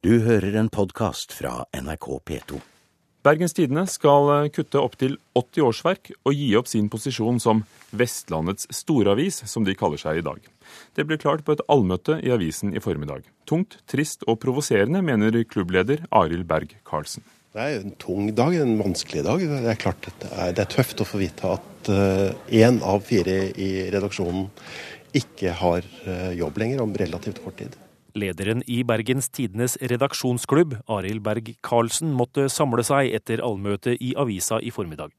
[0.00, 2.56] Du hører en podkast fra NRK P2.
[3.20, 7.60] Bergens Tidende skal kutte opptil 80 årsverk og gi opp sin posisjon som
[7.92, 10.38] Vestlandets storavis, som de kaller seg i dag.
[10.96, 13.28] Det ble klart på et allmøte i avisen i formiddag.
[13.44, 17.28] Tungt, trist og provoserende, mener klubbleder Arild Berg-Karlsen.
[17.52, 19.44] Det er en tung dag, en vanskelig dag.
[19.52, 23.04] Det er klart det er, det er tøft å få vite at én uh, av
[23.04, 24.48] fire i redaksjonen
[25.20, 27.76] ikke har uh, jobb lenger om relativt kort tid.
[28.18, 34.72] Lederen i Bergens Tidenes redaksjonsklubb, Arild Berg-Karlsen, måtte samle seg etter allmøtet i avisa i
[34.74, 35.12] formiddag.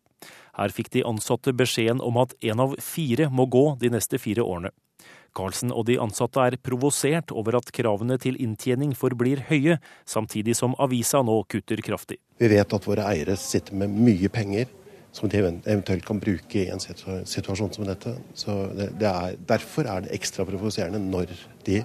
[0.58, 4.44] Her fikk de ansatte beskjeden om at én av fire må gå de neste fire
[4.44, 4.73] årene.
[5.36, 10.76] Karlsen og de ansatte er provosert over at kravene til inntjening forblir høye, samtidig som
[10.81, 12.20] avisa nå kutter kraftig.
[12.42, 14.67] Vi vet at våre eiere sitter med mye penger
[15.16, 18.16] som de eventuelt kan bruke i en situasjon som dette.
[18.36, 21.34] Så det er, Derfor er det ekstra provoserende når
[21.67, 21.81] de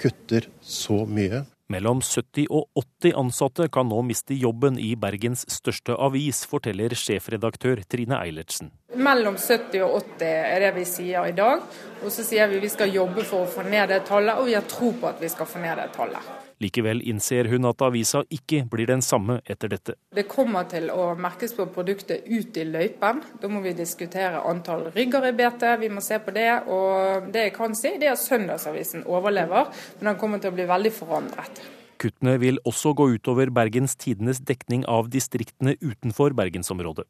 [0.00, 1.44] kutter så mye.
[1.70, 7.84] Mellom 70 og 80 ansatte kan nå miste jobben i Bergens største avis, forteller sjefredaktør
[7.86, 8.72] Trine Eilertsen.
[8.98, 11.62] Mellom 70 og 80 er det vi sier i dag.
[12.02, 14.58] Og så sier vi vi skal jobbe for å få ned det tallet, og vi
[14.58, 16.49] har tro på at vi skal få ned det tallet.
[16.60, 19.96] Likevel innser hun at avisa ikke blir den samme etter dette.
[20.12, 23.22] Det kommer til å merkes på produktet ut i løypen.
[23.40, 26.50] Da må vi diskutere antall rygger i BT, vi må se på det.
[26.68, 30.58] Og det jeg kan si, det er at Søndagsavisen overlever, men den kommer til å
[30.58, 31.62] bli veldig forandret.
[32.00, 37.04] Kuttene vil også gå utover Bergens Tidenes dekning av distriktene utenfor bergensområdet.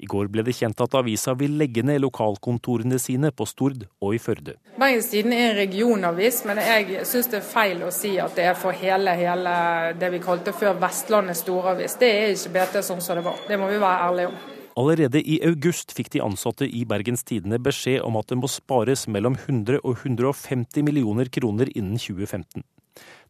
[0.00, 4.14] I går ble det kjent at avisa vil legge ned lokalkontorene sine på Stord og
[4.14, 4.54] i Førde.
[4.78, 8.46] Bergens Tidende er en regionavis, men jeg syns det er feil å si at det
[8.52, 9.58] er for hele, hele
[9.98, 11.98] det vi kalte før Vestlandets storavis.
[12.00, 13.44] Det er ikke BT sånn som det var.
[13.50, 14.40] Det må vi være ærlige om.
[14.80, 19.08] Allerede i august fikk de ansatte i Bergens Tidende beskjed om at det må spares
[19.10, 22.62] mellom 100 og 150 millioner kroner innen 2015.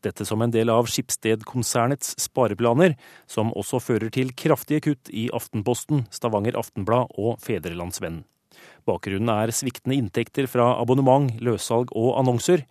[0.04, 2.96] Dette som en del av Skipsted-konsernets spareplaner,
[3.28, 8.24] som også fører til kraftige kutt i Aftenposten, Stavanger Aftenblad og Fedrelandsvennen.
[8.88, 12.64] Bakgrunnen er sviktende inntekter fra abonnement, løssalg og annonser.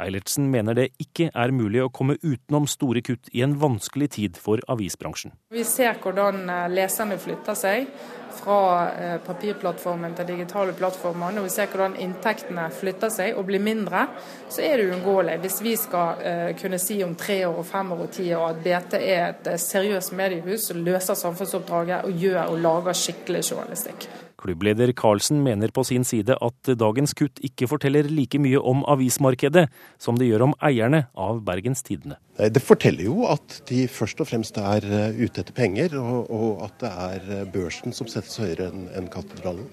[0.00, 4.40] Eilertsen mener det ikke er mulig å komme utenom store kutt i en vanskelig tid
[4.40, 5.34] for avisbransjen.
[5.52, 7.92] Vi ser hvordan leserne flytter seg
[8.32, 11.34] fra papirplattformen til digitale plattformer.
[11.36, 14.06] Når vi ser hvordan inntektene flytter seg og blir mindre,
[14.48, 15.36] så er det uunngåelig.
[15.44, 18.64] Hvis vi skal kunne si om tre år, og fem år og ti år at
[18.64, 24.08] BT er et seriøst mediehus som løser samfunnsoppdraget og gjør og lager skikkelig journalistikk.
[24.40, 29.68] Klubbleder Karlsen mener på sin side at dagens kutt ikke forteller like mye om avismarkedet
[30.02, 32.18] som det gjør om eierne av Bergens Tidende.
[32.38, 34.86] Det forteller jo at de først og fremst er
[35.18, 39.68] ute etter penger, og, og at det er børsen som settes høyere enn katedralen.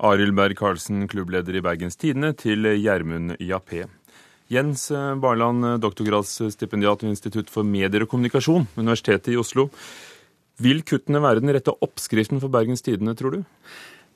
[0.00, 3.84] Arild Berg-Karlsen, klubbleder i Bergens Tidende, til Gjermund Jappé.
[4.50, 4.88] Jens
[5.22, 9.68] Barland, doktorgradsstipendiat ved Institutt for medier og kommunikasjon, Universitetet i Oslo.
[10.60, 13.40] Vil kuttene være den rette oppskriften for Bergens Tidende, tror du?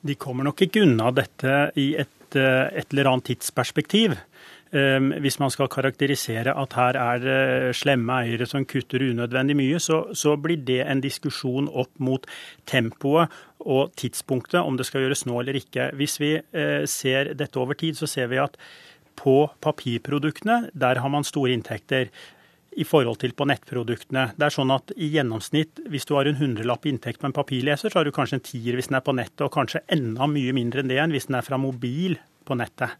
[0.05, 4.13] De kommer nok ikke unna dette i et, et eller annet tidsperspektiv.
[5.23, 10.01] Hvis man skal karakterisere at her er det slemme eiere som kutter unødvendig mye, så,
[10.13, 12.25] så, blir det en diskusjon opp mot
[12.67, 13.31] tempoet
[13.63, 15.89] og tidspunktet, om det skal gjøres nå eller ikke.
[15.95, 16.33] Hvis vi
[16.91, 18.59] ser dette over tid, så ser vi at
[19.15, 22.11] på papirproduktene, der har man store inntekter
[22.75, 24.27] i forhold til på nettproduktene.
[24.35, 27.91] Det er sånn at i gjennomsnitt, hvis du har en hundrelapp inntekt på en papirleser,
[27.91, 30.55] så har du kanskje en tier hvis den er på nettet, og kanskje enda mye
[30.55, 32.97] mindre enn det enn hvis den er fra mobil på nettet.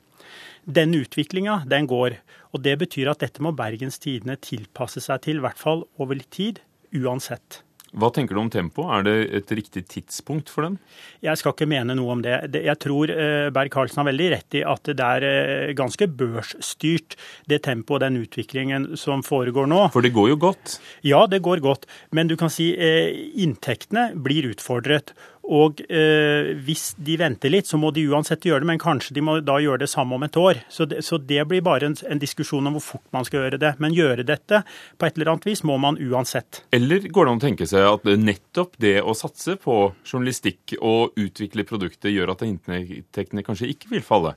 [0.65, 2.17] Den utviklinga, den går.
[2.55, 6.17] Og det betyr at dette må Bergens Tidende tilpasse seg til, i hvert fall over
[6.17, 6.63] litt tid,
[6.95, 7.61] uansett.
[7.95, 8.85] Hva tenker du om tempo?
[8.91, 10.77] Er det et riktig tidspunkt for den?
[11.23, 12.35] Jeg skal ikke mene noe om det.
[12.53, 13.11] Jeg tror
[13.55, 17.15] Berg-Karlsen har veldig rett i at det er ganske børsstyrt,
[17.47, 19.85] det tempoet og den utviklingen som foregår nå.
[19.95, 20.77] For det går jo godt?
[21.07, 21.87] Ja, det går godt.
[22.11, 25.15] Men du kan si inntektene blir utfordret.
[25.45, 29.23] Og eh, hvis de venter litt, så må de uansett gjøre det, men kanskje de
[29.25, 30.63] må da gjøre det samme om et år.
[30.73, 33.61] Så det, så det blir bare en, en, diskusjon om hvor fort man skal gjøre
[33.61, 33.75] det.
[33.83, 34.63] Men gjøre dette
[34.97, 36.63] på et eller annet vis må man uansett.
[36.75, 39.77] Eller går det an å tenke seg at nettopp det å satse på
[40.07, 44.35] journalistikk og utvikle produkter gjør at inntektene kanskje ikke vil falle?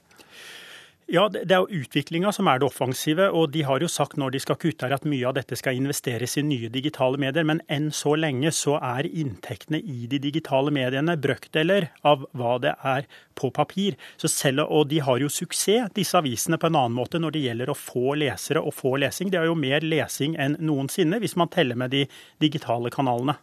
[1.10, 3.30] Ja, Det er jo utviklinga som er det offensive.
[3.32, 5.78] og De har jo sagt når de skal kutte her at mye av dette skal
[5.78, 7.46] investeres i nye digitale medier.
[7.48, 12.74] Men enn så lenge så er inntektene i de digitale mediene brøkdeler av hva det
[12.84, 13.96] er på papir.
[14.18, 17.40] Så selv, Og de har jo suksess, disse avisene, på en annen måte når det
[17.40, 19.30] gjelder å få lesere og få lesing.
[19.30, 22.06] De har jo mer lesing enn noensinne, hvis man teller med de
[22.38, 23.38] digitale kanalene.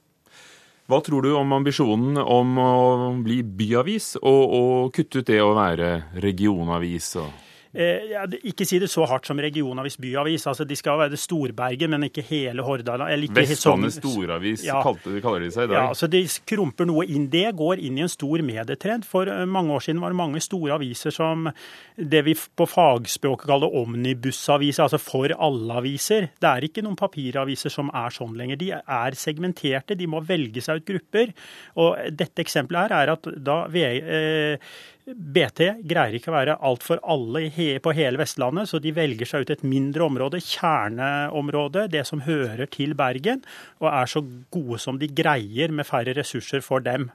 [0.85, 5.56] Hva tror du om ambisjonen om å bli byavis, og, og kutte ut det å
[5.57, 7.15] være regionavis?
[7.15, 7.44] og
[7.75, 10.48] ikke si det så hardt som regionavis byavis.
[10.48, 13.12] altså De skal være det Storberget, men ikke hele Hordaland.
[13.36, 14.81] Vestlandets storavis ja.
[14.81, 15.75] kaller de seg i dag.
[15.75, 17.27] Ja, så De krumper noe inn.
[17.31, 19.06] Det går inn i en stor medietrend.
[19.07, 21.50] For eh, mange år siden var det mange store aviser som
[21.95, 26.30] det vi på fagspråket kaller omnibusaviser, altså for alle-aviser.
[26.39, 28.60] Det er ikke noen papiraviser som er sånn lenger.
[28.62, 31.36] De er segmenterte, de må velge seg ut grupper.
[31.81, 37.01] Og Dette eksempelet her er at da eh, BT greier ikke å være alt for
[37.05, 37.43] alle
[37.83, 42.65] på hele Vestlandet, så de velger seg ut et mindre område, kjerneområde, det som hører
[42.73, 43.43] til Bergen,
[43.83, 44.23] og er så
[44.53, 47.11] gode som de greier med færre ressurser for dem.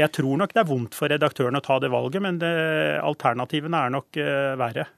[0.00, 2.52] Jeg tror nok det er vondt for redaktøren å ta det valget, men det,
[3.04, 4.88] alternativene er nok uh, verre.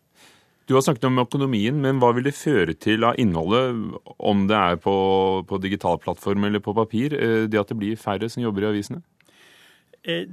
[0.68, 3.78] Du har snakket om økonomien, men hva vil det føre til av innholdet,
[4.20, 4.96] om det er på,
[5.48, 8.68] på digital plattform eller på papir, eh, det at det blir færre som jobber i
[8.74, 9.00] avisene?
[10.04, 10.26] Eh,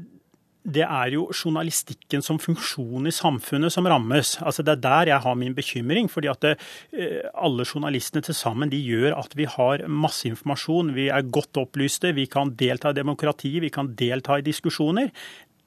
[0.66, 4.36] det er jo journalistikken som funksjon i samfunnet som rammes.
[4.42, 6.10] Altså Det er der jeg har min bekymring.
[6.10, 6.58] fordi at det,
[6.94, 10.96] eh, alle journalistene til sammen de gjør at vi har masse informasjon.
[10.96, 15.12] Vi er godt opplyste, vi kan delta i demokrati, vi kan delta i diskusjoner.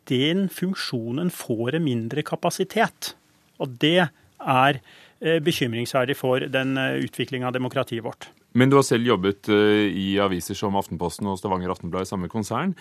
[0.09, 3.15] Den funksjonen får en mindre kapasitet.
[3.61, 4.09] Og det
[4.41, 4.81] er
[5.21, 8.31] eh, bekymringsverdig for den eh, utviklinga av demokratiet vårt.
[8.55, 12.75] Men du har selv jobbet i aviser som Aftenposten og Stavanger Aftenblad i samme konsern.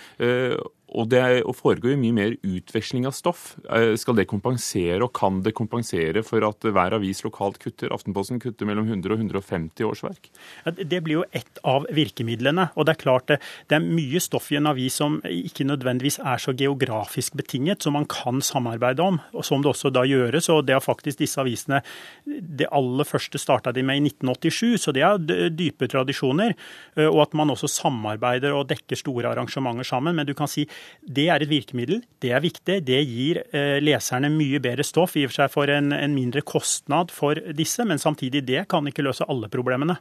[0.95, 1.21] Og det
[1.57, 3.57] foregår jo mye mer utveksling av stoff.
[3.67, 7.91] Eh, skal det kompensere, og kan det kompensere for at hver avis lokalt kutter?
[7.91, 10.29] Aftenposten kutter mellom 100 og 150 årsverk.
[10.63, 12.69] Ja, det blir jo ett av virkemidlene.
[12.75, 16.21] Og det er klart det, det, er mye stoff i en avis som ikke nødvendigvis
[16.23, 20.47] er så geografisk betinget, som man kan samarbeide om, og som det også da gjøres.
[20.53, 21.81] Og det har faktisk disse avisene
[22.25, 26.55] Det aller første starta de med i 1987, så det er dype tradisjoner.
[26.95, 30.15] Eh, og at man også samarbeider og dekker store arrangementer sammen.
[30.15, 30.63] Men du kan si
[31.01, 32.81] det er et virkemiddel, det er viktig.
[32.87, 36.43] Det gir eh, leserne mye bedre stoff, i og for seg for en, en mindre
[36.43, 39.97] kostnad for disse, men samtidig det kan ikke løse alle problemene.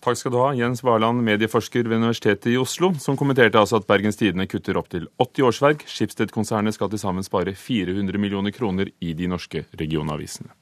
[0.00, 3.88] Takk skal du ha, Jens Barland, medieforsker ved Universitetet i Oslo, som kommenterte altså at
[3.88, 5.84] Bergens Tidende kutter opp til 80 årsverk.
[5.92, 10.54] Skipsted-konsernet skal til sammen spare 400 millioner kroner i de norske regionavisene.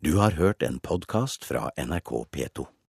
[0.00, 2.64] Du har hørt en podkast fra NRK P2.